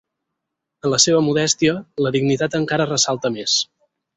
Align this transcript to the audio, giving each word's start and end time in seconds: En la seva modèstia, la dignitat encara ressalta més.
En 0.87 0.91
la 0.93 0.99
seva 1.03 1.19
modèstia, 1.27 1.75
la 2.07 2.15
dignitat 2.17 2.59
encara 2.63 2.91
ressalta 2.93 3.35
més. 3.37 3.61